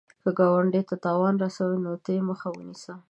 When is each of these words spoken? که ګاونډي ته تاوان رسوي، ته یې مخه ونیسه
که 0.23 0.29
ګاونډي 0.39 0.81
ته 0.89 0.95
تاوان 1.05 1.35
رسوي، 1.43 1.77
ته 2.03 2.09
یې 2.15 2.21
مخه 2.29 2.47
ونیسه 2.51 2.93